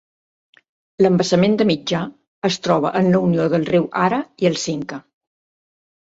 [1.05, 1.99] L'embassament de Mitjà
[2.49, 4.99] es troba en la unió del riu Ara i el Cinca.